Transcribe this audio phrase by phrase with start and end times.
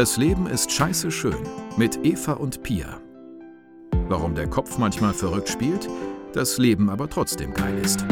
[0.00, 3.02] Das Leben ist scheiße schön mit Eva und Pia.
[4.08, 5.90] Warum der Kopf manchmal verrückt spielt,
[6.32, 8.06] das Leben aber trotzdem geil ist.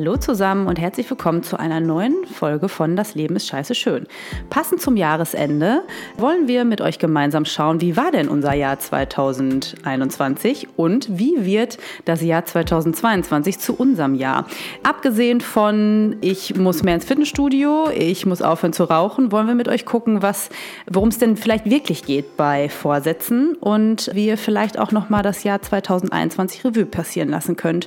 [0.00, 4.06] Hallo zusammen und herzlich willkommen zu einer neuen Folge von Das Leben ist scheiße schön.
[4.48, 5.82] Passend zum Jahresende
[6.16, 11.76] wollen wir mit euch gemeinsam schauen, wie war denn unser Jahr 2021 und wie wird
[12.06, 14.46] das Jahr 2022 zu unserem Jahr.
[14.84, 19.68] Abgesehen von ich muss mehr ins Fitnessstudio, ich muss aufhören zu rauchen, wollen wir mit
[19.68, 24.92] euch gucken, worum es denn vielleicht wirklich geht bei Vorsätzen und wie ihr vielleicht auch
[24.92, 27.86] noch mal das Jahr 2021 Revue passieren lassen könnt.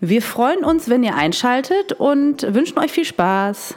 [0.00, 3.74] Wir freuen uns, wenn ihr einschaltet und wünschen euch viel Spaß.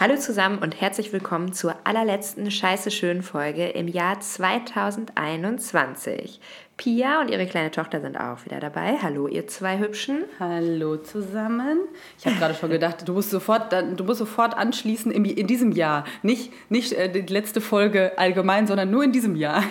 [0.00, 6.40] Hallo zusammen und herzlich willkommen zur allerletzten Scheiße schön Folge im Jahr 2021.
[6.80, 8.96] Pia und ihre kleine Tochter sind auch wieder dabei.
[9.02, 10.24] Hallo, ihr zwei Hübschen.
[10.38, 11.80] Hallo zusammen.
[12.18, 15.72] Ich habe gerade schon gedacht, du musst sofort, du musst sofort anschließen in, in diesem
[15.72, 16.06] Jahr.
[16.22, 19.62] Nicht, nicht äh, die letzte Folge allgemein, sondern nur in diesem Jahr.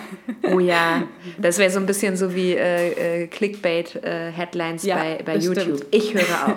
[0.44, 1.02] Oh ja,
[1.38, 5.78] das wäre so ein bisschen so wie äh, äh, Clickbait-Headlines äh, ja, bei, bei YouTube.
[5.78, 5.86] Stimmt.
[5.90, 6.54] Ich höre auf.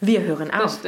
[0.00, 0.80] Wir hören auf.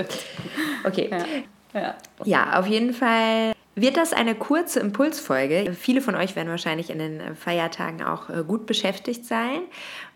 [0.82, 1.08] Okay.
[1.12, 1.80] Ja.
[1.80, 1.94] Ja.
[2.24, 5.74] ja, auf jeden Fall wird das eine kurze Impulsfolge.
[5.78, 9.62] Viele von euch werden wahrscheinlich in den Feiertagen auch äh, gut beschäftigt sein.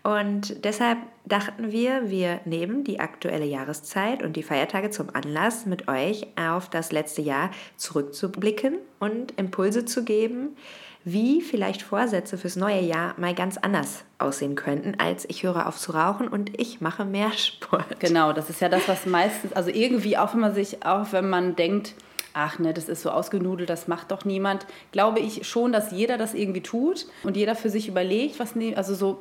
[0.03, 5.87] Und deshalb dachten wir, wir nehmen die aktuelle Jahreszeit und die Feiertage zum Anlass, mit
[5.87, 10.55] euch auf das letzte Jahr zurückzublicken und Impulse zu geben,
[11.03, 15.77] wie vielleicht Vorsätze fürs neue Jahr mal ganz anders aussehen könnten, als ich höre auf
[15.77, 17.99] zu rauchen und ich mache mehr Sport.
[17.99, 21.29] Genau, das ist ja das, was meistens, also irgendwie auch wenn man sich, auch wenn
[21.29, 21.93] man denkt,
[22.39, 26.17] ach ne, das ist so ausgenudelt, das macht doch niemand, glaube ich schon, dass jeder
[26.17, 29.19] das irgendwie tut und jeder für sich überlegt, was ne, also so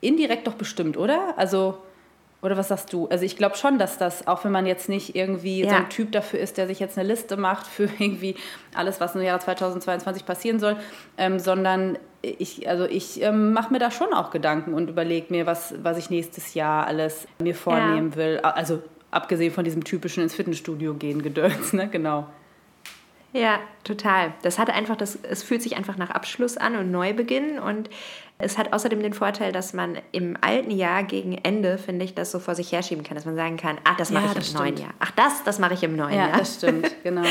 [0.00, 1.34] indirekt doch bestimmt, oder?
[1.36, 1.78] Also
[2.42, 3.08] oder was sagst du?
[3.08, 5.70] Also ich glaube schon, dass das, auch wenn man jetzt nicht irgendwie ja.
[5.70, 8.36] so ein Typ dafür ist, der sich jetzt eine Liste macht für irgendwie
[8.74, 10.76] alles, was im Jahr 2022 passieren soll,
[11.16, 15.46] ähm, sondern ich, also ich ähm, mache mir da schon auch Gedanken und überlege mir,
[15.46, 18.16] was, was ich nächstes Jahr alles mir vornehmen ja.
[18.16, 18.38] will.
[18.40, 21.88] Also abgesehen von diesem typischen ins Fitnessstudio gehen Gedöns, ne?
[21.88, 22.26] Genau.
[23.34, 24.32] Ja, total.
[24.42, 27.90] Das hat einfach das, es fühlt sich einfach nach Abschluss an und Neubeginn und
[28.36, 32.32] es hat außerdem den Vorteil, dass man im alten Jahr gegen Ende, finde ich, das
[32.32, 34.42] so vor sich herschieben kann, dass man sagen kann, ach, das mache ja, ich im
[34.42, 34.58] stimmt.
[34.58, 34.90] neuen Jahr.
[34.98, 36.30] Ach, das, das mache ich im neuen ja, Jahr.
[36.30, 37.22] Ja, das stimmt, genau.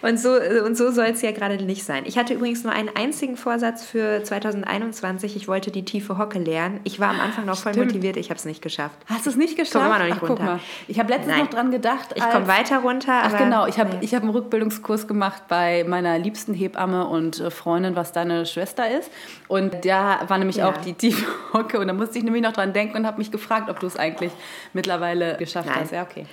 [0.00, 0.30] und so,
[0.64, 2.04] und so soll es ja gerade nicht sein.
[2.06, 5.36] Ich hatte übrigens nur einen einzigen Vorsatz für 2021.
[5.36, 6.80] Ich wollte die tiefe Hocke lernen.
[6.84, 7.88] Ich war am Anfang noch voll stimmt.
[7.88, 8.96] motiviert, ich habe es nicht geschafft.
[9.06, 9.74] Hast du es nicht geschafft?
[9.74, 10.60] Ich komme noch nicht ach, runter.
[10.88, 11.44] Ich habe letztens Nein.
[11.44, 12.14] noch dran gedacht.
[12.14, 13.20] Ich komme weiter runter.
[13.24, 14.06] Ach genau, ich habe nee.
[14.06, 19.10] hab einen Rückbildungskurs gemacht bei meiner liebsten Hebamme und äh, Freundin, was deine Schwester ist.
[19.48, 20.70] Und da war nämlich ja.
[20.70, 21.78] auch die tiefe hocke.
[21.78, 23.96] Und da musste ich nämlich noch dran denken und habe mich gefragt, ob du es
[23.96, 24.32] eigentlich
[24.72, 25.80] mittlerweile geschafft Nein.
[25.80, 25.92] hast.
[25.92, 26.26] Ja, okay.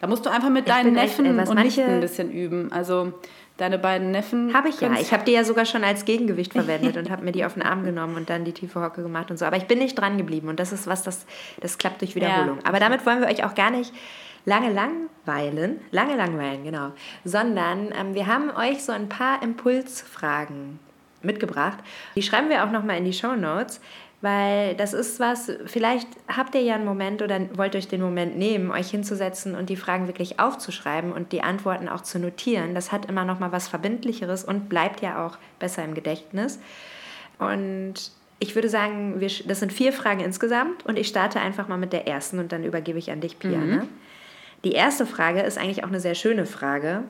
[0.00, 2.70] Da musst du einfach mit ich deinen Neffen echt, äh, und Nichten ein bisschen üben.
[2.70, 3.12] Also
[3.56, 4.52] deine beiden Neffen.
[4.54, 4.92] Habe ich ja.
[5.00, 7.62] Ich habe die ja sogar schon als Gegengewicht verwendet und habe mir die auf den
[7.62, 9.46] Arm genommen und dann die tiefe Hocke gemacht und so.
[9.46, 11.26] Aber ich bin nicht dran geblieben und das ist was, das,
[11.60, 12.58] das klappt durch Wiederholung.
[12.58, 12.66] Ja.
[12.66, 13.92] Aber damit wollen wir euch auch gar nicht
[14.44, 16.92] lange langweilen, lange langweilen, genau,
[17.24, 20.78] sondern ähm, wir haben euch so ein paar Impulsfragen
[21.26, 21.78] mitgebracht.
[22.14, 23.80] Die schreiben wir auch nochmal in die Show Notes.
[24.22, 28.36] Weil das ist was, vielleicht habt ihr ja einen Moment oder wollt euch den Moment
[28.38, 32.74] nehmen, euch hinzusetzen und die Fragen wirklich aufzuschreiben und die Antworten auch zu notieren.
[32.74, 36.58] Das hat immer noch mal was Verbindlicheres und bleibt ja auch besser im Gedächtnis.
[37.38, 41.78] Und ich würde sagen, wir, das sind vier Fragen insgesamt und ich starte einfach mal
[41.78, 43.58] mit der ersten und dann übergebe ich an dich, Pia.
[43.58, 43.70] Mhm.
[43.70, 43.88] Ne?
[44.64, 47.04] Die erste Frage ist eigentlich auch eine sehr schöne Frage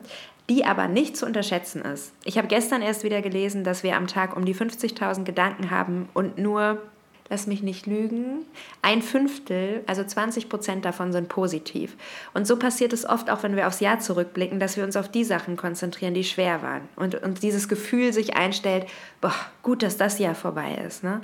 [0.49, 2.13] die aber nicht zu unterschätzen ist.
[2.23, 6.07] Ich habe gestern erst wieder gelesen, dass wir am Tag um die 50.000 Gedanken haben
[6.13, 6.81] und nur
[7.29, 8.45] lass mich nicht lügen,
[8.81, 11.95] ein Fünftel, also 20 Prozent davon sind positiv.
[12.33, 15.09] Und so passiert es oft auch, wenn wir aufs Jahr zurückblicken, dass wir uns auf
[15.09, 16.87] die Sachen konzentrieren, die schwer waren.
[16.95, 18.85] Und, und dieses Gefühl sich einstellt,
[19.19, 19.33] boah,
[19.63, 21.03] gut, dass das Jahr vorbei ist.
[21.03, 21.21] Ne?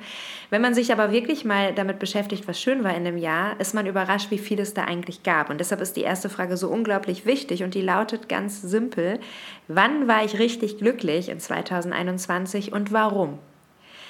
[0.49, 3.73] Wenn man sich aber wirklich mal damit beschäftigt, was schön war in dem Jahr, ist
[3.73, 5.49] man überrascht, wie viel es da eigentlich gab.
[5.49, 9.19] Und deshalb ist die erste Frage so unglaublich wichtig und die lautet ganz simpel,
[9.67, 13.39] wann war ich richtig glücklich in 2021 und warum?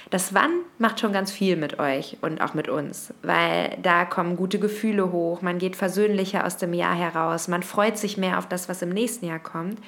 [0.09, 4.35] Das Wann macht schon ganz viel mit euch und auch mit uns, weil da kommen
[4.35, 8.47] gute Gefühle hoch, man geht versöhnlicher aus dem Jahr heraus, man freut sich mehr auf
[8.47, 9.79] das, was im nächsten Jahr kommt.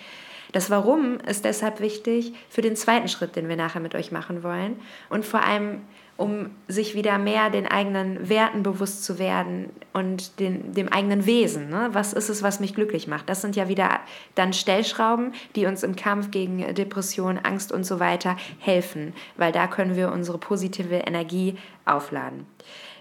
[0.51, 4.41] Das Warum ist deshalb wichtig für den zweiten Schritt, den wir nachher mit euch machen
[4.41, 4.79] wollen.
[5.09, 5.81] Und vor allem
[6.17, 11.69] um sich wieder mehr den eigenen Werten bewusst zu werden und den, dem eigenen Wesen.
[11.69, 11.89] Ne?
[11.91, 13.27] Was ist es, was mich glücklich macht?
[13.27, 13.99] Das sind ja wieder
[14.33, 19.67] dann Stellschrauben, die uns im Kampf gegen Depression, Angst und so weiter helfen, weil da
[19.67, 22.45] können wir unsere positive Energie aufladen.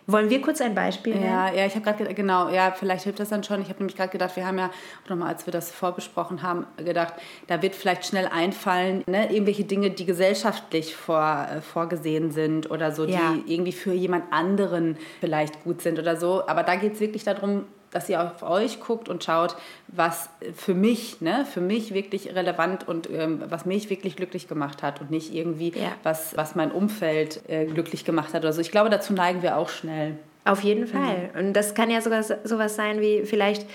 [0.06, 1.26] Wollen wir kurz ein Beispiel nennen?
[1.26, 3.62] Ja, ja ich habe gerade genau, ja, vielleicht hilft das dann schon.
[3.62, 4.70] Ich habe nämlich gerade gedacht, wir haben ja
[5.08, 7.14] nochmal, als wir das vorbesprochen haben, gedacht,
[7.46, 12.92] da wird vielleicht schnell einfallen, ne, irgendwelche Dinge, die gesellschaftlich vor, äh, vorgesehen sind oder
[12.92, 13.34] so, ja.
[13.34, 16.46] die irgendwie für jemand anderen vielleicht gut sind oder so.
[16.46, 19.56] Aber da geht es wirklich darum, dass ihr auf euch guckt und schaut,
[19.88, 24.82] was für mich, ne, für mich wirklich relevant und ähm, was mich wirklich glücklich gemacht
[24.82, 25.92] hat und nicht irgendwie, ja.
[26.02, 28.44] was, was mein Umfeld äh, glücklich gemacht hat.
[28.44, 30.18] Also ich glaube, dazu neigen wir auch schnell.
[30.44, 31.30] Auf jeden Fall.
[31.32, 31.38] Mhm.
[31.38, 33.66] Und das kann ja sogar sowas sein wie vielleicht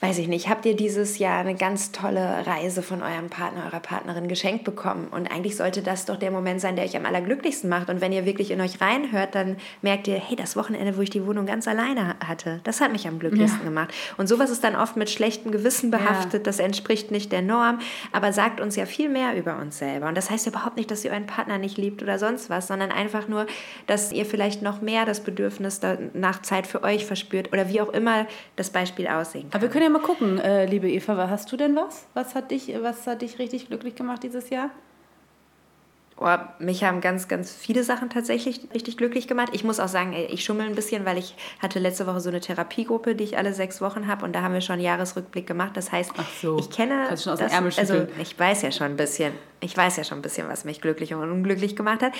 [0.00, 3.80] weiß ich nicht, habt ihr dieses Jahr eine ganz tolle Reise von eurem Partner, eurer
[3.80, 5.08] Partnerin geschenkt bekommen.
[5.10, 7.90] Und eigentlich sollte das doch der Moment sein, der euch am allerglücklichsten macht.
[7.90, 11.10] Und wenn ihr wirklich in euch reinhört, dann merkt ihr, hey, das Wochenende, wo ich
[11.10, 13.68] die Wohnung ganz alleine hatte, das hat mich am glücklichsten ja.
[13.68, 13.92] gemacht.
[14.16, 16.38] Und sowas ist dann oft mit schlechtem Gewissen behaftet, ja.
[16.44, 17.80] das entspricht nicht der Norm,
[18.10, 20.08] aber sagt uns ja viel mehr über uns selber.
[20.08, 22.90] Und das heißt überhaupt nicht, dass ihr euren Partner nicht liebt oder sonst was, sondern
[22.90, 23.46] einfach nur,
[23.86, 25.78] dass ihr vielleicht noch mehr das Bedürfnis
[26.14, 28.26] nach Zeit für euch verspürt oder wie auch immer
[28.56, 29.60] das Beispiel aussehen kann.
[29.60, 32.06] Aber wir können ja mal gucken, äh, liebe Eva, hast du denn was?
[32.14, 34.70] Was hat, dich, was hat dich richtig glücklich gemacht dieses Jahr?
[36.22, 39.48] Oh, mich haben ganz, ganz viele Sachen tatsächlich richtig glücklich gemacht.
[39.52, 42.40] Ich muss auch sagen, ich schummel ein bisschen, weil ich hatte letzte Woche so eine
[42.40, 45.78] Therapiegruppe, die ich alle sechs Wochen habe und da haben wir schon einen Jahresrückblick gemacht.
[45.78, 46.58] Das heißt, so.
[46.58, 49.96] ich kenne, Kannst schon aus das, also ich weiß ja schon ein bisschen, ich weiß
[49.96, 52.12] ja schon ein bisschen, was mich glücklich und unglücklich gemacht hat.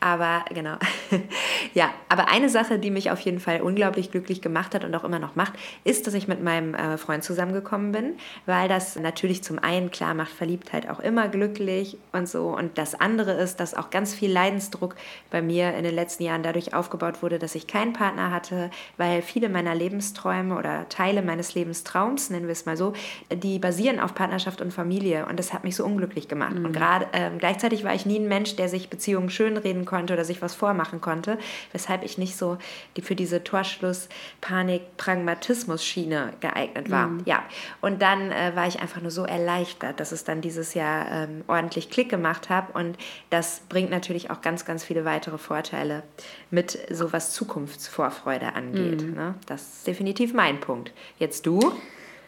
[0.00, 0.76] Aber genau,
[1.74, 1.90] ja.
[2.08, 5.18] Aber eine Sache, die mich auf jeden Fall unglaublich glücklich gemacht hat und auch immer
[5.18, 5.52] noch macht,
[5.84, 8.16] ist, dass ich mit meinem äh, Freund zusammengekommen bin,
[8.46, 12.48] weil das natürlich zum einen klar macht, Verliebtheit auch immer glücklich und so.
[12.48, 14.96] Und das andere ist dass auch ganz viel Leidensdruck
[15.30, 19.22] bei mir in den letzten Jahren dadurch aufgebaut wurde, dass ich keinen Partner hatte, weil
[19.22, 22.92] viele meiner Lebensträume oder Teile meines Lebenstraums, nennen wir es mal so,
[23.32, 26.54] die basieren auf Partnerschaft und Familie und das hat mich so unglücklich gemacht.
[26.54, 26.66] Mhm.
[26.66, 30.24] Und gerade äh, gleichzeitig war ich nie ein Mensch, der sich Beziehungen schönreden konnte oder
[30.24, 31.38] sich was vormachen konnte,
[31.72, 32.58] weshalb ich nicht so
[32.96, 34.08] die für diese Torschluss,
[34.40, 37.08] Panik, Pragmatismus-Schiene geeignet war.
[37.08, 37.22] Mhm.
[37.24, 37.42] Ja,
[37.80, 41.44] und dann äh, war ich einfach nur so erleichtert, dass es dann dieses Jahr ähm,
[41.46, 42.96] ordentlich Klick gemacht habe und
[43.30, 46.02] das das bringt natürlich auch ganz, ganz viele weitere Vorteile
[46.50, 49.02] mit so was Zukunftsvorfreude angeht.
[49.02, 49.14] Mhm.
[49.14, 49.34] Ne?
[49.46, 50.92] Das ist definitiv mein Punkt.
[51.18, 51.72] Jetzt du?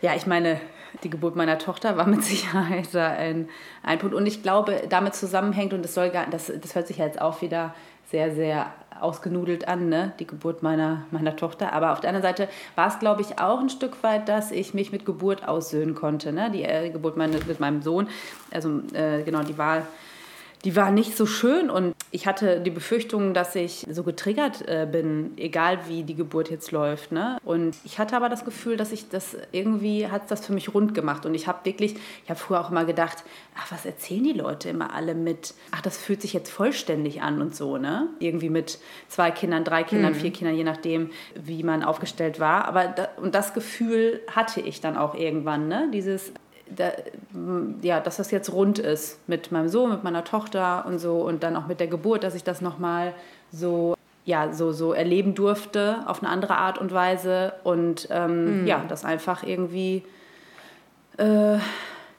[0.01, 0.61] Ja, ich meine,
[1.03, 3.49] die Geburt meiner Tochter war mit Sicherheit ein,
[3.83, 4.15] ein Punkt.
[4.15, 7.43] Und ich glaube, damit zusammenhängt, und das, soll gar, das, das hört sich jetzt auch
[7.43, 7.75] wieder
[8.11, 10.13] sehr, sehr ausgenudelt an, ne?
[10.19, 11.73] die Geburt meiner, meiner Tochter.
[11.73, 14.75] Aber auf der anderen Seite war es, glaube ich, auch ein Stück weit, dass ich
[14.75, 16.33] mich mit Geburt aussöhnen konnte.
[16.33, 16.51] Ne?
[16.51, 18.09] Die äh, Geburt meine, mit meinem Sohn,
[18.51, 19.87] also äh, genau, die war
[20.65, 24.87] die war nicht so schön und ich hatte die Befürchtung, dass ich so getriggert äh,
[24.91, 27.13] bin, egal wie die Geburt jetzt läuft.
[27.13, 27.39] Ne?
[27.45, 30.95] Und ich hatte aber das Gefühl, dass ich das irgendwie hat das für mich rund
[30.95, 33.25] gemacht und ich habe wirklich, ich habe früher auch immer gedacht,
[33.57, 37.41] ach was erzählen die Leute immer alle mit, ach das fühlt sich jetzt vollständig an
[37.41, 38.79] und so ne, irgendwie mit
[39.09, 40.17] zwei Kindern, drei Kindern, mhm.
[40.17, 42.67] vier Kindern, je nachdem, wie man aufgestellt war.
[42.67, 46.33] Aber da, und das Gefühl hatte ich dann auch irgendwann, ne, dieses
[46.75, 46.93] da,
[47.83, 51.43] ja, dass das jetzt rund ist mit meinem Sohn, mit meiner Tochter und so und
[51.43, 53.15] dann auch mit der Geburt, dass ich das nochmal
[53.53, 53.95] so,
[54.25, 58.67] ja, so, so erleben durfte auf eine andere Art und Weise und ähm, mhm.
[58.67, 60.05] ja, das einfach irgendwie,
[61.17, 61.59] äh,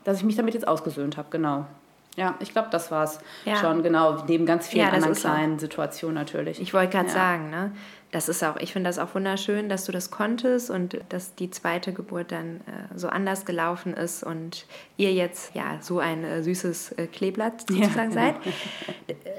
[0.04, 1.66] dass ich mich damit jetzt ausgesöhnt habe, genau.
[2.18, 3.56] Ja, ich glaube, das war es ja.
[3.56, 5.66] schon, genau, neben ganz vielen ja, anderen kleinen so.
[5.66, 6.62] Situationen natürlich.
[6.62, 7.14] Ich wollte gerade ja.
[7.14, 7.72] sagen, ne?
[8.12, 11.50] das ist auch, ich finde das auch wunderschön, dass du das konntest und dass die
[11.50, 14.66] zweite Geburt dann äh, so anders gelaufen ist und
[14.98, 18.36] ihr jetzt ja so ein äh, süßes äh, Kleeblatt sozusagen seid.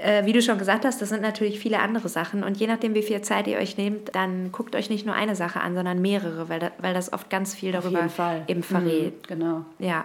[0.02, 2.92] Äh, wie du schon gesagt hast, das sind natürlich viele andere Sachen und je nachdem,
[2.94, 6.02] wie viel Zeit ihr euch nehmt, dann guckt euch nicht nur eine Sache an, sondern
[6.02, 8.08] mehrere, weil, da, weil das oft ganz viel darüber
[8.48, 9.14] eben verrät.
[9.14, 9.64] Mhm, genau.
[9.78, 10.04] Ja.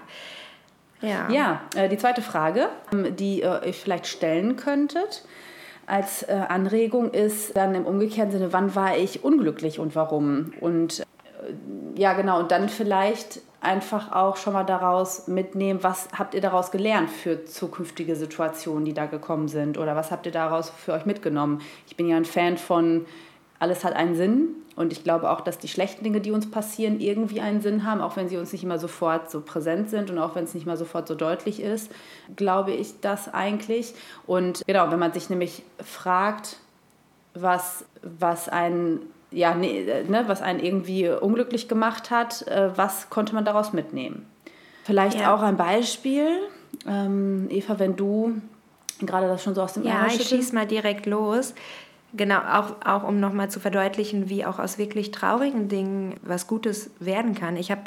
[1.01, 5.23] Ja, ja äh, die zweite Frage, ähm, die ihr euch vielleicht stellen könntet
[5.87, 10.53] als äh, Anregung ist dann im umgekehrten Sinne, wann war ich unglücklich und warum?
[10.59, 11.03] Und äh,
[11.95, 16.71] ja, genau, und dann vielleicht einfach auch schon mal daraus mitnehmen, was habt ihr daraus
[16.71, 19.77] gelernt für zukünftige Situationen, die da gekommen sind?
[19.77, 21.61] Oder was habt ihr daraus für euch mitgenommen?
[21.87, 23.05] Ich bin ja ein Fan von,
[23.59, 26.99] alles hat einen Sinn und ich glaube auch, dass die schlechten Dinge, die uns passieren,
[26.99, 30.19] irgendwie einen Sinn haben, auch wenn sie uns nicht immer sofort so präsent sind und
[30.19, 31.91] auch wenn es nicht mal sofort so deutlich ist,
[32.35, 33.95] glaube ich das eigentlich.
[34.27, 36.57] Und genau, wenn man sich nämlich fragt,
[37.33, 43.35] was, was einen ja, ne, ne, was einen irgendwie unglücklich gemacht hat, äh, was konnte
[43.35, 44.25] man daraus mitnehmen?
[44.83, 45.35] Vielleicht ja.
[45.35, 46.27] auch ein Beispiel.
[46.87, 48.41] Ähm, Eva, wenn du
[49.01, 51.53] gerade das schon so aus dem Ja, ich schieße mal direkt los.
[52.13, 56.89] Genau, auch, auch um nochmal zu verdeutlichen, wie auch aus wirklich traurigen Dingen was Gutes
[56.99, 57.57] werden kann.
[57.57, 57.81] Ich habe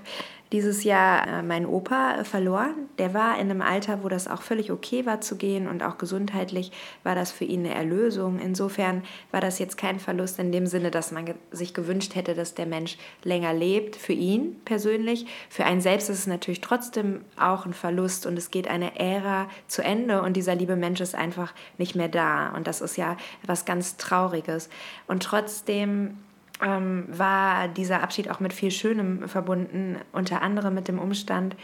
[0.53, 2.89] dieses Jahr äh, meinen Opa verloren.
[2.99, 5.97] Der war in einem Alter, wo das auch völlig okay war zu gehen und auch
[5.97, 6.73] gesundheitlich
[7.05, 8.41] war das für ihn eine Erlösung.
[8.41, 12.55] Insofern war das jetzt kein Verlust in dem Sinne, dass man sich gewünscht hätte, dass
[12.55, 15.27] der Mensch länger lebt, für ihn persönlich.
[15.49, 19.49] Für einen selbst ist es natürlich trotzdem auch ein Verlust und es geht eine Ära
[19.69, 22.51] zu Ende und dieser liebe Mensch ist einfach nicht mehr da.
[22.51, 23.17] Und das ist ja
[23.47, 24.69] was ganz Trauriges.
[25.07, 26.17] Und trotzdem
[26.63, 31.57] ähm, war dieser Abschied auch mit viel Schönem verbunden, unter anderem mit dem Umstand,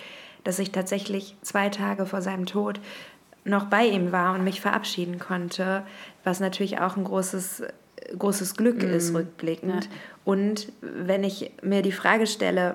[0.45, 2.81] dass ich tatsächlich zwei Tage vor seinem Tod
[3.45, 5.83] noch bei ihm war und mich verabschieden konnte,
[6.25, 7.63] was natürlich auch ein großes,
[8.19, 8.89] großes Glück mm.
[8.89, 9.85] ist, rückblickend.
[9.85, 9.91] Ja.
[10.25, 12.75] Und wenn ich mir die Frage stelle,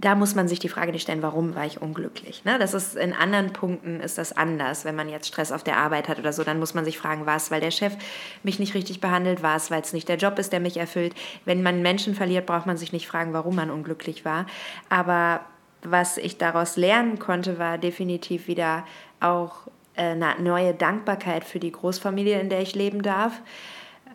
[0.00, 2.44] da muss man sich die Frage nicht stellen, warum war ich unglücklich.
[2.44, 2.58] Ne?
[2.58, 4.86] Das ist in anderen Punkten ist das anders.
[4.86, 7.26] Wenn man jetzt Stress auf der Arbeit hat oder so, dann muss man sich fragen,
[7.26, 7.94] was, weil der Chef
[8.42, 11.14] mich nicht richtig behandelt, was, weil es nicht der Job ist, der mich erfüllt.
[11.44, 14.46] Wenn man Menschen verliert, braucht man sich nicht fragen, warum man unglücklich war.
[14.88, 15.40] Aber
[15.82, 18.86] was ich daraus lernen konnte, war definitiv wieder
[19.20, 19.66] auch
[19.96, 23.42] äh, eine neue Dankbarkeit für die Großfamilie, in der ich leben darf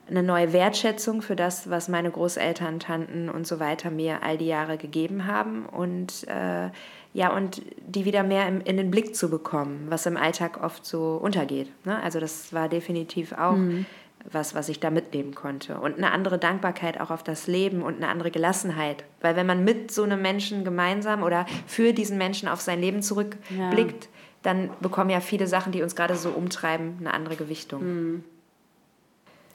[0.10, 4.48] eine neue Wertschätzung für das, was meine Großeltern, Tanten und so weiter mir all die
[4.48, 6.70] Jahre gegeben haben und äh,
[7.14, 10.86] ja und die wieder mehr im, in den Blick zu bekommen, was im Alltag oft
[10.86, 11.72] so untergeht.
[11.86, 12.02] Ne?
[12.04, 13.86] Also das war definitiv auch mhm.
[14.32, 17.96] was, was ich da mitnehmen konnte und eine andere Dankbarkeit auch auf das Leben und
[17.96, 22.48] eine andere Gelassenheit, weil wenn man mit so einem Menschen gemeinsam oder für diesen Menschen
[22.48, 24.10] auf sein Leben zurückblickt, ja.
[24.44, 27.84] dann bekommen ja viele Sachen, die uns gerade so umtreiben, eine andere Gewichtung.
[27.84, 28.24] Mhm.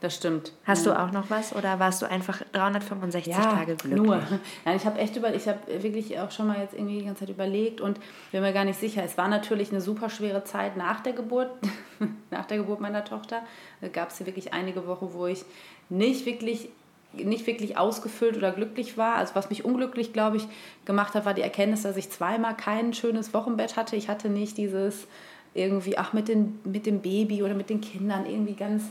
[0.01, 0.53] Das stimmt.
[0.65, 0.95] Hast ja.
[0.95, 4.03] du auch noch was oder warst du einfach 365 ja, Tage glücklich?
[4.03, 4.23] Nur.
[4.65, 7.21] Nein, ich habe echt über, ich habe wirklich auch schon mal jetzt irgendwie die ganze
[7.21, 8.01] Zeit überlegt und
[8.33, 9.03] bin mir gar nicht sicher.
[9.05, 11.51] Es war natürlich eine super schwere Zeit nach der Geburt,
[12.31, 13.43] nach der Geburt meiner Tochter.
[13.83, 15.45] Da gab es hier wirklich einige Wochen, wo ich
[15.91, 16.71] nicht wirklich
[17.13, 19.17] nicht wirklich ausgefüllt oder glücklich war.
[19.17, 20.47] Also was mich unglücklich, glaube ich,
[20.85, 23.97] gemacht hat, war die Erkenntnis, dass ich zweimal kein schönes Wochenbett hatte.
[23.97, 25.09] Ich hatte nicht dieses
[25.53, 28.85] irgendwie, ach, mit, den, mit dem Baby oder mit den Kindern irgendwie ganz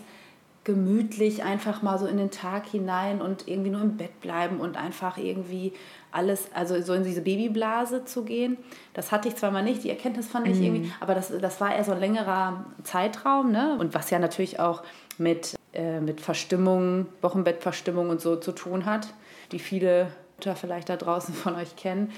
[0.63, 4.78] gemütlich einfach mal so in den Tag hinein und irgendwie nur im Bett bleiben und
[4.78, 5.74] einfach irgendwie
[6.12, 8.58] alles, also so in diese Babyblase zu gehen.
[8.94, 10.63] Das hatte ich zwar mal nicht, die Erkenntnis fand ich mhm.
[10.63, 13.78] irgendwie, aber das, das war eher so ein längerer Zeitraum, ne?
[13.80, 14.84] Und was ja natürlich auch
[15.18, 19.13] mit, äh, mit Verstimmung, Wochenbettverstimmung und so zu tun hat,
[19.51, 22.12] die viele Mütter vielleicht da draußen von euch kennen.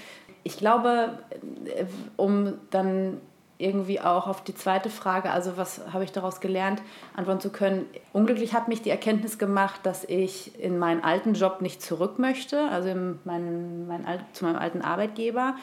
[0.43, 1.19] Ich glaube,
[1.65, 1.85] äh,
[2.17, 3.17] um dann
[3.61, 6.81] irgendwie auch auf die zweite Frage, also was habe ich daraus gelernt,
[7.15, 7.85] antworten zu können.
[8.13, 12.67] Unglücklich hat mich die Erkenntnis gemacht, dass ich in meinen alten Job nicht zurück möchte,
[12.69, 15.55] also in mein, mein, zu meinem alten Arbeitgeber.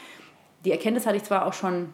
[0.65, 1.93] Die Erkenntnis hatte ich zwar auch schon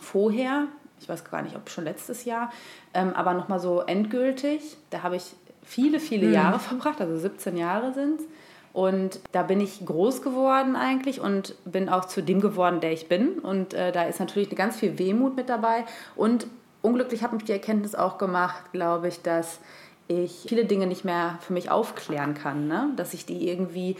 [0.00, 0.66] vorher,
[1.00, 2.52] ich weiß gar nicht, ob schon letztes Jahr,
[2.94, 4.76] ähm, aber nochmal so endgültig.
[4.90, 6.34] Da habe ich viele, viele mhm.
[6.34, 8.26] Jahre verbracht, also 17 Jahre sind es.
[8.72, 13.08] Und da bin ich groß geworden eigentlich und bin auch zu dem geworden, der ich
[13.08, 13.38] bin.
[13.38, 15.84] Und äh, da ist natürlich ganz viel Wehmut mit dabei.
[16.16, 16.46] Und
[16.80, 19.60] unglücklich hat mich die Erkenntnis auch gemacht, glaube ich, dass
[20.08, 22.66] ich viele Dinge nicht mehr für mich aufklären kann.
[22.66, 22.90] Ne?
[22.96, 23.96] Dass ich die irgendwie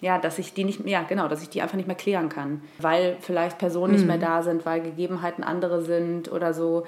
[0.00, 2.62] ja, dass ich die nicht, ja, genau, dass ich die einfach nicht mehr klären kann,
[2.78, 3.98] weil vielleicht Personen mhm.
[3.98, 6.86] nicht mehr da sind, weil Gegebenheiten andere sind oder so.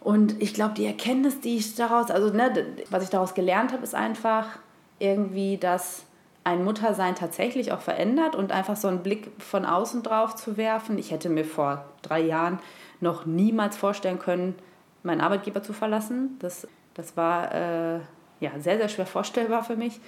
[0.00, 3.82] Und ich glaube, die Erkenntnis, die ich daraus, also ne, was ich daraus gelernt habe,
[3.82, 4.58] ist einfach
[4.98, 6.04] irgendwie, dass
[6.46, 10.96] ein Muttersein tatsächlich auch verändert und einfach so einen Blick von außen drauf zu werfen.
[10.96, 12.60] Ich hätte mir vor drei Jahren
[13.00, 14.54] noch niemals vorstellen können,
[15.02, 16.36] meinen Arbeitgeber zu verlassen.
[16.38, 17.98] Das, das war äh,
[18.38, 19.98] ja, sehr, sehr schwer vorstellbar für mich.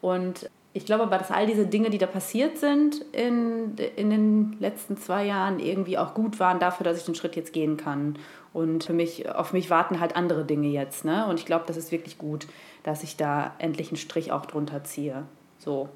[0.00, 4.56] Und ich glaube aber, dass all diese Dinge, die da passiert sind in, in den
[4.60, 8.16] letzten zwei Jahren, irgendwie auch gut waren dafür, dass ich den Schritt jetzt gehen kann.
[8.52, 11.04] Und für mich, auf mich warten halt andere Dinge jetzt.
[11.04, 11.26] Ne?
[11.26, 12.46] Und ich glaube, das ist wirklich gut,
[12.84, 15.24] dass ich da endlich einen Strich auch drunter ziehe.
[15.58, 15.88] So.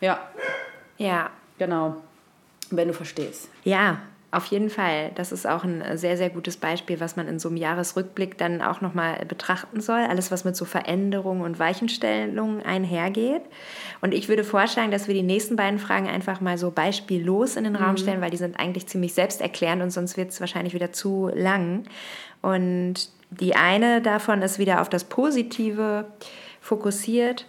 [0.00, 0.20] Ja.
[0.98, 1.30] Ja.
[1.58, 1.96] Genau.
[2.70, 3.48] Wenn du verstehst.
[3.62, 4.00] Ja,
[4.34, 5.12] auf jeden Fall.
[5.14, 8.62] Das ist auch ein sehr, sehr gutes Beispiel, was man in so einem Jahresrückblick dann
[8.62, 10.00] auch nochmal betrachten soll.
[10.00, 13.42] Alles, was mit so Veränderungen und Weichenstellungen einhergeht.
[14.00, 17.62] Und ich würde vorschlagen, dass wir die nächsten beiden Fragen einfach mal so beispiellos in
[17.62, 17.98] den Raum mhm.
[17.98, 21.84] stellen, weil die sind eigentlich ziemlich selbsterklärend und sonst wird es wahrscheinlich wieder zu lang.
[22.42, 26.06] Und die eine davon ist wieder auf das Positive
[26.60, 27.46] fokussiert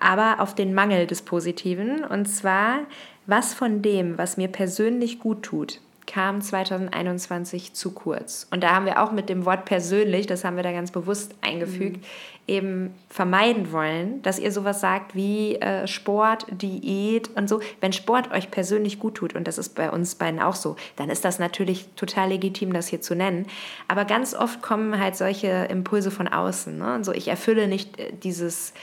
[0.00, 2.04] aber auf den Mangel des Positiven.
[2.04, 2.80] Und zwar,
[3.26, 8.46] was von dem, was mir persönlich gut tut, kam 2021 zu kurz.
[8.50, 11.34] Und da haben wir auch mit dem Wort persönlich, das haben wir da ganz bewusst
[11.40, 12.02] eingefügt, mhm.
[12.46, 17.60] eben vermeiden wollen, dass ihr sowas sagt wie äh, Sport, Diät und so.
[17.80, 21.08] Wenn Sport euch persönlich gut tut, und das ist bei uns beiden auch so, dann
[21.08, 23.46] ist das natürlich total legitim, das hier zu nennen.
[23.88, 26.76] Aber ganz oft kommen halt solche Impulse von außen.
[26.76, 26.94] Ne?
[26.94, 28.74] Und so, ich erfülle nicht äh, dieses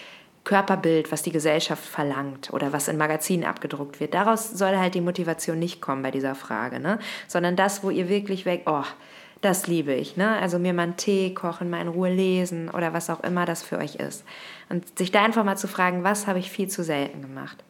[0.50, 4.16] Körperbild, was die Gesellschaft verlangt oder was in Magazinen abgedruckt wird.
[4.16, 6.98] Daraus soll halt die Motivation nicht kommen bei dieser Frage, ne?
[7.28, 8.82] sondern das, wo ihr wirklich weg, oh,
[9.42, 10.18] das liebe ich.
[10.18, 10.40] Ne?
[10.40, 13.62] Also mir mal einen Tee kochen, mal in Ruhe lesen oder was auch immer das
[13.62, 14.24] für euch ist.
[14.70, 17.64] Und sich da einfach mal zu fragen, was habe ich viel zu selten gemacht.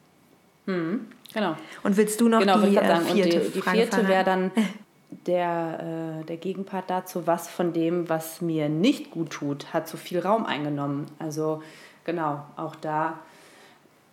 [0.65, 1.57] Hm, genau.
[1.83, 4.51] Und willst du noch genau, die, äh, vierte die, die vierte wäre dann
[5.27, 9.97] der, äh, der Gegenpart dazu, was von dem, was mir nicht gut tut, hat zu
[9.97, 11.07] viel Raum eingenommen.
[11.19, 11.61] Also
[12.09, 13.19] genau, auch da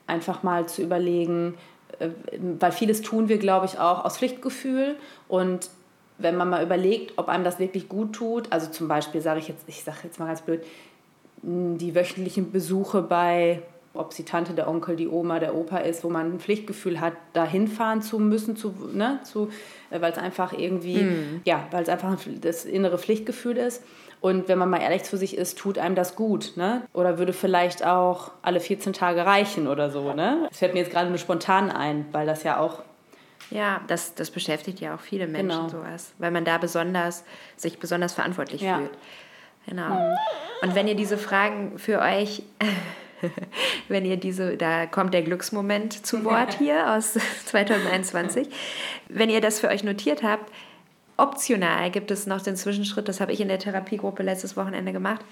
[0.07, 1.55] einfach mal zu überlegen,
[1.99, 2.11] äh,
[2.59, 4.97] weil vieles tun wir, glaube ich, auch aus Pflichtgefühl.
[5.29, 5.71] Und
[6.19, 9.49] wenn man mal überlegt, ob einem das wirklich gut tut, also zum Beispiel sage ich
[9.49, 10.63] jetzt, ich sage jetzt mal ganz blöd,
[11.43, 13.63] die wöchentlichen Besuche bei,
[13.99, 17.01] ob es die Tante, der Onkel, die Oma, der Opa ist, wo man ein Pflichtgefühl
[17.01, 19.51] hat, da hinfahren zu müssen, zu, ne, zu,
[19.91, 21.41] äh, weil es einfach irgendwie, mm.
[21.45, 23.83] ja, weil es einfach das innere Pflichtgefühl ist.
[24.21, 26.55] Und wenn man mal ehrlich zu sich ist, tut einem das gut.
[26.57, 26.83] Ne?
[26.93, 30.13] Oder würde vielleicht auch alle 14 Tage reichen oder so.
[30.15, 30.47] Ne?
[30.49, 32.83] Das fällt mir jetzt gerade nur spontan ein, weil das ja auch.
[33.51, 35.69] Ja, das, das beschäftigt ja auch viele Menschen genau.
[35.69, 37.23] sowas, weil man da besonders,
[37.57, 38.79] sich besonders verantwortlich ja.
[38.79, 38.91] fühlt.
[39.69, 39.91] Genau.
[39.91, 40.17] Mhm.
[40.63, 42.43] Und wenn ihr diese Fragen für euch,
[43.89, 47.13] wenn ihr diese, da kommt der Glücksmoment zu Wort hier aus
[47.47, 48.49] 2021,
[49.09, 50.53] wenn ihr das für euch notiert habt,
[51.19, 55.25] Optional gibt es noch den Zwischenschritt, das habe ich in der Therapiegruppe letztes Wochenende gemacht,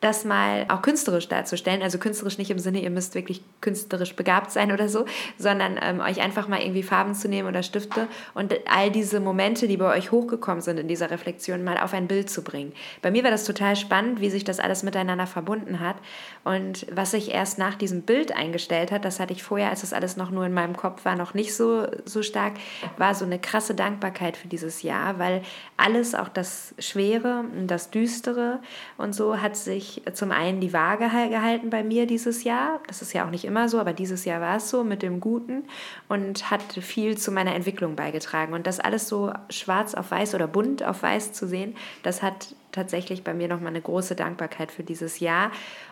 [0.00, 1.82] das mal auch künstlerisch darzustellen.
[1.82, 5.04] Also künstlerisch nicht im Sinne, ihr müsst wirklich künstlerisch begabt sein oder so,
[5.38, 9.68] sondern ähm, euch einfach mal irgendwie Farben zu nehmen oder Stifte und all diese Momente,
[9.68, 12.72] die bei euch hochgekommen sind in dieser Reflexion, mal auf ein Bild zu bringen.
[13.02, 15.96] Bei mir war das total spannend, wie sich das alles miteinander verbunden hat.
[16.44, 19.92] Und was sich erst nach diesem Bild eingestellt hat, das hatte ich vorher, als das
[19.92, 22.54] alles noch nur in meinem Kopf war, noch nicht so, so stark,
[22.96, 25.42] war so eine krasse Dankbarkeit für dieses Jahr, weil
[25.76, 28.60] alles, auch das Schwere das Düstere
[28.96, 32.80] und so, hat sich zum einen die Waage gehalten bei mir dieses Jahr.
[32.86, 35.20] Das ist ja auch nicht immer so, aber dieses Jahr war es so mit dem
[35.20, 35.64] Guten
[36.08, 38.52] und hat viel zu meiner Entwicklung beigetragen.
[38.52, 42.54] Und das alles so schwarz auf weiß oder bunt auf weiß zu sehen, das hat
[42.72, 45.50] tatsächlich bei mir nochmal eine große Dankbarkeit für dieses Jahr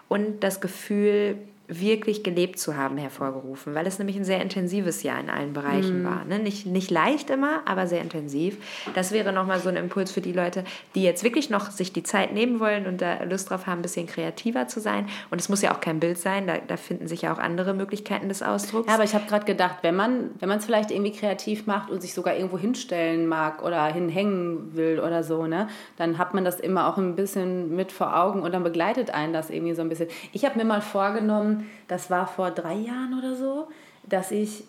[0.08, 5.20] und das Gefühl, wirklich gelebt zu haben hervorgerufen, weil es nämlich ein sehr intensives Jahr
[5.20, 6.06] in allen Bereichen mm.
[6.06, 6.24] war.
[6.24, 6.38] Ne?
[6.38, 8.56] Nicht, nicht leicht immer, aber sehr intensiv.
[8.94, 12.02] Das wäre nochmal so ein Impuls für die Leute, die jetzt wirklich noch sich die
[12.02, 15.08] Zeit nehmen wollen und da Lust drauf haben, ein bisschen kreativer zu sein.
[15.30, 17.74] Und es muss ja auch kein Bild sein, da, da finden sich ja auch andere
[17.74, 18.88] Möglichkeiten des Ausdrucks.
[18.88, 22.00] Ja, aber ich habe gerade gedacht, wenn man wenn es vielleicht irgendwie kreativ macht und
[22.00, 26.60] sich sogar irgendwo hinstellen mag oder hinhängen will oder so, ne, dann hat man das
[26.60, 29.88] immer auch ein bisschen mit vor Augen und dann begleitet einen das irgendwie so ein
[29.88, 30.08] bisschen.
[30.32, 33.68] Ich habe mir mal vorgenommen, das war vor drei Jahren oder so,
[34.04, 34.64] dass ich,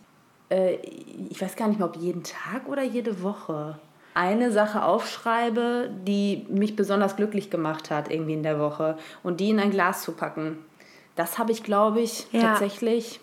[0.50, 0.76] äh,
[1.30, 3.80] ich weiß gar nicht mehr, ob jeden Tag oder jede Woche
[4.14, 9.50] eine Sache aufschreibe, die mich besonders glücklich gemacht hat irgendwie in der Woche und die
[9.50, 10.58] in ein Glas zu packen.
[11.16, 12.42] Das habe ich, glaube ich, ja.
[12.42, 13.20] tatsächlich,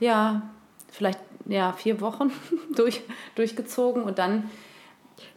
[0.00, 0.42] ja,
[0.90, 2.30] vielleicht ja, vier Wochen
[2.76, 3.02] durch,
[3.34, 4.50] durchgezogen und dann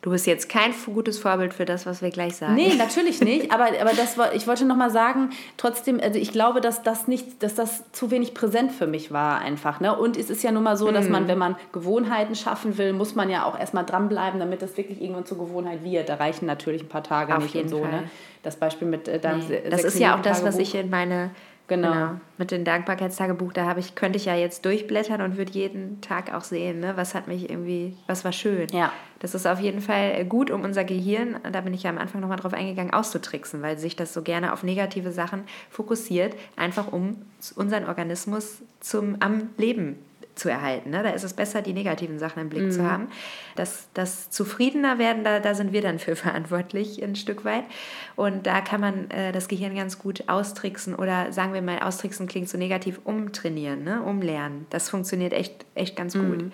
[0.02, 2.56] Du bist jetzt kein gutes Vorbild für das, was wir gleich sagen.
[2.56, 3.52] Nee, natürlich nicht.
[3.52, 7.08] Aber, aber das war, ich wollte noch mal sagen, trotzdem, also ich glaube, dass das
[7.08, 9.80] nicht, dass das zu wenig präsent für mich war einfach.
[9.80, 9.98] Ne?
[9.98, 11.28] Und es ist ja nun mal so, dass man, mhm.
[11.28, 15.26] wenn man Gewohnheiten schaffen will, muss man ja auch erstmal dranbleiben, damit das wirklich irgendwann
[15.26, 16.10] zur Gewohnheit wird.
[16.10, 17.86] Da reichen natürlich ein paar Tage Auf nicht jeden und so.
[17.86, 17.92] Ne?
[17.92, 18.02] Fall.
[18.02, 18.10] Ne?
[18.44, 19.64] Das Beispiel mit äh, deinem nee.
[19.70, 21.32] Das ist ja auch das, was ich in meine
[21.68, 21.92] Genau.
[21.92, 22.10] genau.
[22.38, 26.34] Mit dem Dankbarkeitstagebuch, da habe ich, könnte ich ja jetzt durchblättern und würde jeden Tag
[26.34, 28.68] auch sehen, ne, was hat mich irgendwie, was war schön.
[28.72, 28.92] Ja.
[29.20, 32.22] Das ist auf jeden Fall gut, um unser Gehirn, da bin ich ja am Anfang
[32.22, 37.16] nochmal drauf eingegangen, auszutricksen, weil sich das so gerne auf negative Sachen fokussiert, einfach um
[37.56, 39.98] unseren Organismus zum am Leben
[40.36, 40.90] zu erhalten.
[40.90, 41.02] Ne?
[41.02, 42.72] Da ist es besser, die negativen Sachen im Blick mhm.
[42.72, 43.08] zu haben.
[43.56, 47.64] Das, das zufriedener werden, da, da sind wir dann für verantwortlich ein Stück weit.
[48.16, 52.28] Und da kann man äh, das Gehirn ganz gut austricksen oder sagen wir mal, austricksen
[52.28, 54.02] klingt so negativ, umtrainieren, ne?
[54.02, 54.68] umlernen.
[54.70, 56.44] Das funktioniert echt, echt ganz gut.
[56.44, 56.52] Mhm.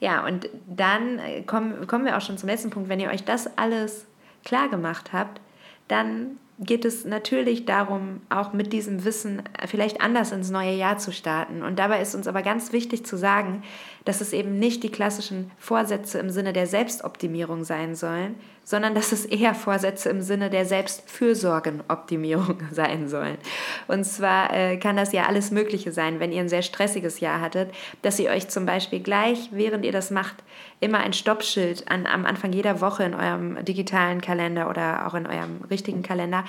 [0.00, 2.88] Ja, und dann kommen, kommen wir auch schon zum letzten Punkt.
[2.88, 4.06] Wenn ihr euch das alles
[4.44, 5.40] klar gemacht habt,
[5.88, 11.12] dann geht es natürlich darum, auch mit diesem Wissen vielleicht anders ins neue Jahr zu
[11.12, 11.62] starten.
[11.62, 13.62] Und dabei ist uns aber ganz wichtig zu sagen,
[14.08, 19.12] dass es eben nicht die klassischen Vorsätze im Sinne der Selbstoptimierung sein sollen, sondern dass
[19.12, 23.36] es eher Vorsätze im Sinne der Selbstfürsorgenoptimierung sein sollen.
[23.86, 27.42] Und zwar äh, kann das ja alles Mögliche sein, wenn ihr ein sehr stressiges Jahr
[27.42, 30.36] hattet, dass ihr euch zum Beispiel gleich, während ihr das macht,
[30.80, 35.26] immer ein Stoppschild an, am Anfang jeder Woche in eurem digitalen Kalender oder auch in
[35.26, 36.46] eurem richtigen Kalender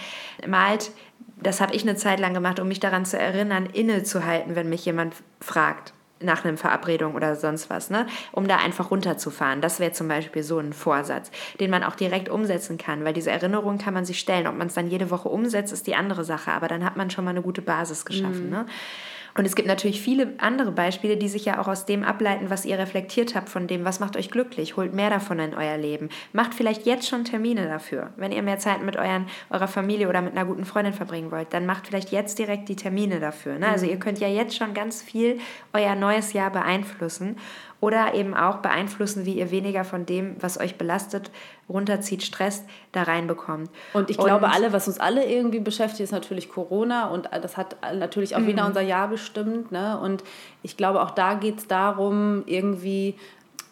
[0.47, 0.91] malt.
[1.35, 4.85] Das habe ich eine Zeit lang gemacht, um mich daran zu erinnern, innezuhalten, wenn mich
[4.85, 8.07] jemand fragt nach einer Verabredung oder sonst was, ne?
[8.31, 9.61] um da einfach runterzufahren.
[9.61, 13.31] Das wäre zum Beispiel so ein Vorsatz, den man auch direkt umsetzen kann, weil diese
[13.31, 14.47] Erinnerung kann man sich stellen.
[14.47, 17.09] Ob man es dann jede Woche umsetzt, ist die andere Sache, aber dann hat man
[17.09, 18.45] schon mal eine gute Basis geschaffen.
[18.45, 18.51] Mhm.
[18.51, 18.65] Ne?
[19.39, 22.65] Und es gibt natürlich viele andere Beispiele, die sich ja auch aus dem ableiten, was
[22.65, 24.75] ihr reflektiert habt, von dem, was macht euch glücklich.
[24.75, 26.09] Holt mehr davon in euer Leben.
[26.33, 28.09] Macht vielleicht jetzt schon Termine dafür.
[28.17, 31.53] Wenn ihr mehr Zeit mit euren, eurer Familie oder mit einer guten Freundin verbringen wollt,
[31.53, 33.57] dann macht vielleicht jetzt direkt die Termine dafür.
[33.57, 33.69] Ne?
[33.69, 33.91] Also mhm.
[33.91, 35.39] ihr könnt ja jetzt schon ganz viel
[35.71, 37.37] euer neues Jahr beeinflussen
[37.81, 41.31] oder eben auch beeinflussen, wie ihr weniger von dem, was euch belastet,
[41.69, 43.69] runterzieht, stresst, da reinbekommt.
[43.93, 47.55] Und ich und glaube, alle, was uns alle irgendwie beschäftigt, ist natürlich Corona und das
[47.55, 48.69] hat natürlich auch wieder mhm.
[48.69, 49.71] unser Jahr bestimmt.
[49.71, 49.97] Ne?
[49.99, 50.23] Und
[50.61, 53.15] ich glaube, auch da geht es darum, irgendwie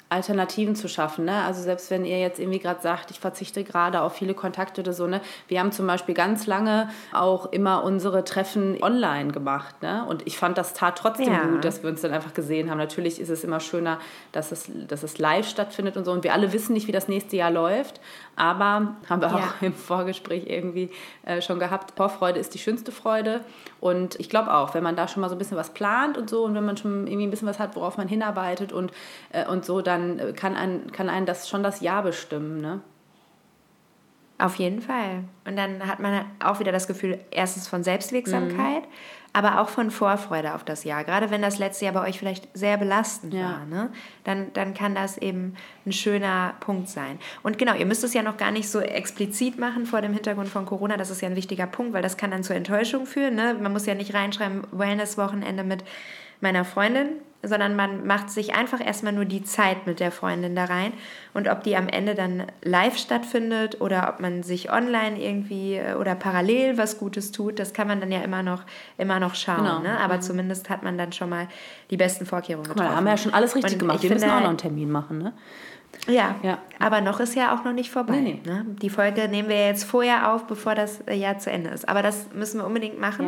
[0.09, 1.25] Alternativen zu schaffen.
[1.25, 1.43] Ne?
[1.43, 4.93] Also selbst wenn ihr jetzt irgendwie gerade sagt, ich verzichte gerade auf viele Kontakte oder
[4.93, 5.19] so, ne?
[5.49, 9.81] wir haben zum Beispiel ganz lange auch immer unsere Treffen online gemacht.
[9.81, 10.05] Ne?
[10.07, 11.45] Und ich fand, das tat trotzdem ja.
[11.45, 12.77] gut, dass wir uns dann einfach gesehen haben.
[12.77, 13.99] Natürlich ist es immer schöner,
[14.31, 16.13] dass es, dass es live stattfindet und so.
[16.13, 17.99] Und wir alle wissen nicht, wie das nächste Jahr läuft.
[18.37, 19.53] Aber haben wir auch ja.
[19.61, 20.89] im Vorgespräch irgendwie
[21.25, 23.41] äh, schon gehabt, Vorfreude ist die schönste Freude.
[23.81, 26.29] Und ich glaube auch, wenn man da schon mal so ein bisschen was plant und
[26.29, 28.91] so und wenn man schon irgendwie ein bisschen was hat, worauf man hinarbeitet und,
[29.31, 29.96] äh, und so, dann
[30.35, 32.61] kann, ein, kann einen das schon das Ja bestimmen.
[32.61, 32.81] Ne?
[34.39, 35.23] Auf jeden Fall.
[35.45, 39.33] Und dann hat man auch wieder das Gefühl, erstens von Selbstwirksamkeit, mhm.
[39.33, 41.03] aber auch von Vorfreude auf das Jahr.
[41.03, 43.41] Gerade wenn das letzte Jahr bei euch vielleicht sehr belastend ja.
[43.41, 43.89] war, ne?
[44.25, 45.55] dann, dann kann das eben
[45.87, 47.17] ein schöner Punkt sein.
[47.41, 50.49] Und genau, ihr müsst es ja noch gar nicht so explizit machen vor dem Hintergrund
[50.49, 50.97] von Corona.
[50.97, 53.33] Das ist ja ein wichtiger Punkt, weil das kann dann zur Enttäuschung führen.
[53.33, 53.55] Ne?
[53.59, 55.83] Man muss ja nicht reinschreiben, Wellness-Wochenende mit
[56.41, 57.07] meiner Freundin,
[57.43, 60.93] sondern man macht sich einfach erstmal nur die Zeit mit der Freundin da rein.
[61.33, 65.93] Und ob die am Ende dann live stattfindet oder ob man sich online irgendwie äh,
[65.95, 68.63] oder parallel was Gutes tut, das kann man dann ja immer noch,
[68.97, 69.57] immer noch schauen.
[69.57, 69.79] Genau.
[69.79, 69.99] Ne?
[69.99, 70.21] Aber mhm.
[70.21, 71.47] zumindest hat man dann schon mal
[71.91, 72.85] die besten Vorkehrungen getroffen.
[72.85, 74.01] Guck mal, haben wir ja schon alles richtig Und gemacht.
[74.01, 75.33] Wir müssen auch noch einen Termin machen, ne?
[76.07, 78.17] Ja, ja, aber noch ist ja auch noch nicht vorbei.
[78.17, 78.49] Nee, nee.
[78.49, 78.65] Ne?
[78.81, 81.87] Die Folge nehmen wir jetzt vorher auf, bevor das Jahr zu Ende ist.
[81.89, 83.27] Aber das müssen wir unbedingt machen.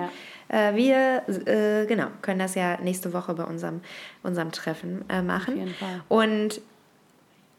[0.49, 0.69] Ja.
[0.69, 3.81] Äh, wir äh, genau, können das ja nächste Woche bei unserem,
[4.23, 5.53] unserem Treffen äh, machen.
[5.53, 6.01] Auf jeden Fall.
[6.07, 6.61] Und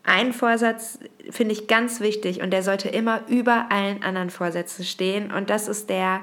[0.03, 0.99] ein Vorsatz
[1.31, 5.33] finde ich ganz wichtig und der sollte immer über allen anderen Vorsätzen stehen.
[5.33, 6.23] Und das ist der,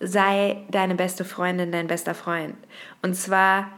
[0.00, 2.54] sei deine beste Freundin, dein bester Freund.
[3.02, 3.70] Und zwar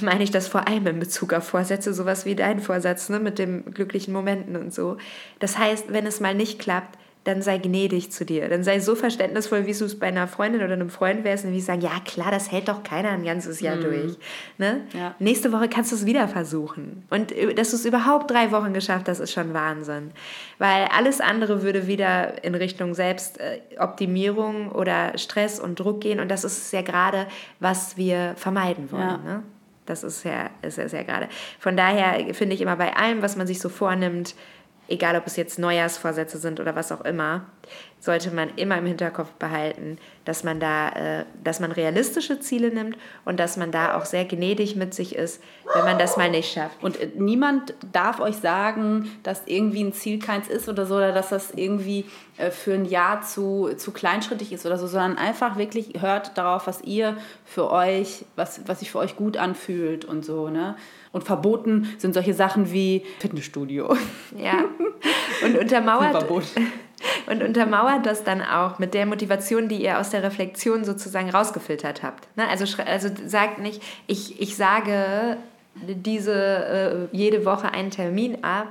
[0.00, 3.38] meine ich das vor allem in Bezug auf Vorsätze, sowas wie dein Vorsatz ne, mit
[3.38, 4.96] den glücklichen Momenten und so.
[5.38, 8.48] Das heißt, wenn es mal nicht klappt, dann sei gnädig zu dir.
[8.48, 11.52] Dann sei so verständnisvoll, wie du es bei einer Freundin oder einem Freund wärst und
[11.52, 13.82] wie sagen, ja klar, das hält doch keiner ein ganzes Jahr mhm.
[13.82, 14.16] durch.
[14.58, 14.80] Ne?
[14.92, 15.14] Ja.
[15.20, 17.04] Nächste Woche kannst du es wieder versuchen.
[17.10, 20.10] Und äh, dass du es überhaupt drei Wochen geschafft hast, ist schon Wahnsinn.
[20.58, 26.18] Weil alles andere würde wieder in Richtung Selbstoptimierung oder Stress und Druck gehen.
[26.18, 27.28] Und das ist ja gerade,
[27.60, 29.02] was wir vermeiden wollen.
[29.02, 29.18] Ja.
[29.18, 29.42] Ne?
[29.86, 31.28] Das ist ja, ist ja sehr gerade.
[31.58, 34.34] Von daher finde ich immer bei allem, was man sich so vornimmt,
[34.88, 37.46] egal ob es jetzt Neujahrsvorsätze sind oder was auch immer,
[38.02, 42.96] sollte man immer im Hinterkopf behalten, dass man da, äh, dass man realistische Ziele nimmt
[43.24, 45.40] und dass man da auch sehr gnädig mit sich ist,
[45.72, 46.82] wenn man das mal nicht schafft.
[46.82, 51.12] Und äh, niemand darf euch sagen, dass irgendwie ein Ziel keins ist oder so, oder
[51.12, 52.04] dass das irgendwie
[52.38, 56.66] äh, für ein Jahr zu, zu kleinschrittig ist oder so, sondern einfach wirklich hört darauf,
[56.66, 60.76] was ihr für euch, was, was sich für euch gut anfühlt und so, ne?
[61.12, 63.94] Und verboten sind solche Sachen wie Fitnessstudio.
[64.36, 64.64] Ja.
[65.44, 66.14] Und untermauert,
[67.26, 72.02] und untermauert das dann auch mit der Motivation, die ihr aus der Reflexion sozusagen rausgefiltert
[72.02, 72.28] habt.
[72.36, 72.48] Ne?
[72.48, 75.36] Also, also sagt nicht, ich, ich sage
[75.74, 78.68] diese äh, jede Woche einen Termin ab,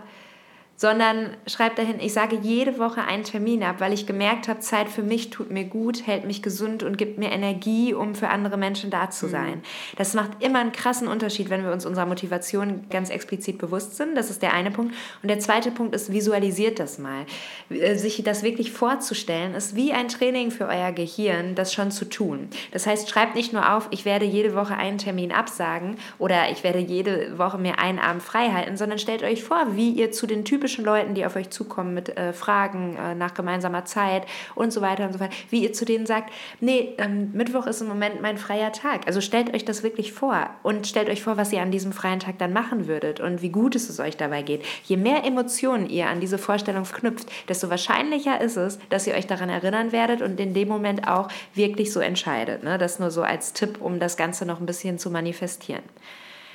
[0.82, 4.90] sondern schreibt dahin, ich sage jede Woche einen Termin ab, weil ich gemerkt habe, Zeit
[4.90, 8.58] für mich tut mir gut, hält mich gesund und gibt mir Energie, um für andere
[8.58, 9.30] Menschen da zu mhm.
[9.30, 9.52] sein.
[9.58, 9.98] Mhm.
[9.98, 14.18] Das macht immer einen krassen Unterschied, wenn wir uns unserer Motivation ganz explizit bewusst sind.
[14.18, 14.96] Das ist der eine Punkt.
[15.22, 17.28] Und der zweite Punkt ist, visualisiert das mal.
[17.70, 22.06] Äh, sich das wirklich vorzustellen, ist wie ein Training für euer Gehirn, das schon zu
[22.06, 22.50] tun.
[22.72, 26.64] Das heißt, schreibt nicht nur auf, ich werde jede Woche einen Termin absagen oder ich
[26.64, 30.26] werde jede Woche mir einen Abend frei halten, sondern stellt euch vor, wie ihr zu
[30.26, 34.26] den typischen typischen Leuten, die auf euch zukommen mit äh, Fragen äh, nach gemeinsamer Zeit
[34.56, 37.82] und so weiter und so fort, wie ihr zu denen sagt, nee, ähm, Mittwoch ist
[37.82, 39.08] im Moment mein freier Tag.
[39.08, 42.20] Also stellt euch das wirklich vor und stellt euch vor, was ihr an diesem freien
[42.20, 44.64] Tag dann machen würdet und wie gut es euch dabei geht.
[44.86, 49.28] Je mehr Emotionen ihr an diese Vorstellung knüpft, desto wahrscheinlicher ist es, dass ihr euch
[49.28, 52.64] daran erinnern werdet und in dem Moment auch wirklich so entscheidet.
[52.64, 52.78] Ne?
[52.78, 55.84] Das nur so als Tipp, um das Ganze noch ein bisschen zu manifestieren.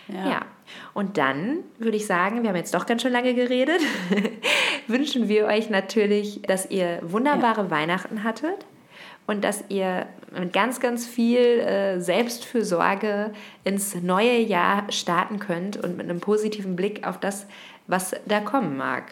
[0.08, 0.28] Ja.
[0.28, 0.40] ja.
[0.94, 3.80] Und dann würde ich sagen, wir haben jetzt doch ganz schön lange geredet,
[4.86, 7.70] wünschen wir euch natürlich, dass ihr wunderbare ja.
[7.70, 8.66] Weihnachten hattet
[9.26, 13.32] und dass ihr mit ganz, ganz viel äh, Selbstfürsorge
[13.64, 17.46] ins neue Jahr starten könnt und mit einem positiven Blick auf das,
[17.86, 19.04] was da kommen mag.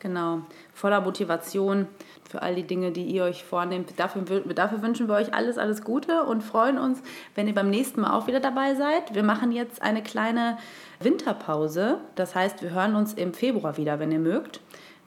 [0.00, 0.42] Genau,
[0.74, 1.86] voller Motivation
[2.28, 3.98] für all die Dinge, die ihr euch vornehmt.
[3.98, 4.22] Dafür,
[4.54, 7.00] dafür wünschen wir euch alles, alles Gute und freuen uns,
[7.34, 9.14] wenn ihr beim nächsten Mal auch wieder dabei seid.
[9.14, 10.58] Wir machen jetzt eine kleine
[11.00, 11.98] Winterpause.
[12.16, 14.60] Das heißt, wir hören uns im Februar wieder, wenn ihr mögt.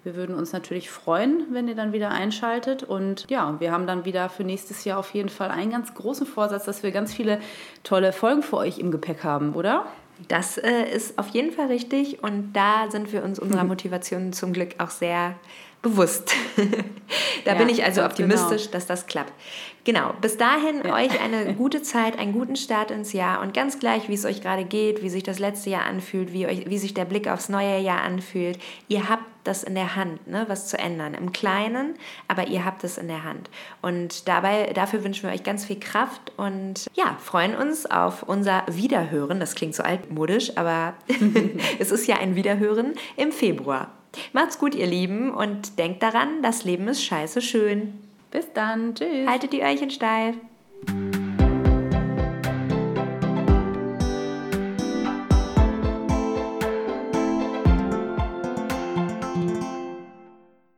[0.03, 2.83] Wir würden uns natürlich freuen, wenn ihr dann wieder einschaltet.
[2.83, 6.25] Und ja, wir haben dann wieder für nächstes Jahr auf jeden Fall einen ganz großen
[6.25, 7.39] Vorsatz, dass wir ganz viele
[7.83, 9.85] tolle Folgen für euch im Gepäck haben, oder?
[10.27, 14.53] Das äh, ist auf jeden Fall richtig und da sind wir uns unserer Motivation zum
[14.53, 15.35] Glück auch sehr
[15.81, 16.33] bewusst.
[17.45, 18.71] da ja, bin ich also optimistisch, genau.
[18.73, 19.33] dass das klappt.
[19.83, 20.93] Genau, bis dahin ja.
[20.93, 24.41] euch eine gute Zeit, einen guten Start ins Jahr und ganz gleich, wie es euch
[24.41, 27.47] gerade geht, wie sich das letzte Jahr anfühlt, wie, euch, wie sich der Blick aufs
[27.47, 28.59] neue Jahr anfühlt.
[28.89, 31.13] Ihr habt das in der Hand, ne, was zu ändern.
[31.13, 31.95] Im Kleinen,
[32.27, 33.49] aber ihr habt es in der Hand.
[33.81, 38.63] Und dabei, dafür wünschen wir euch ganz viel Kraft und ja, freuen uns auf unser
[38.67, 39.39] Wiederhören.
[39.39, 40.95] Das klingt so altmodisch, aber
[41.79, 43.91] es ist ja ein Wiederhören im Februar.
[44.33, 47.93] Macht's gut, ihr Lieben, und denkt daran, das Leben ist scheiße schön.
[48.31, 48.95] Bis dann.
[48.95, 49.27] Tschüss.
[49.27, 50.35] Haltet die Öhrchen steif.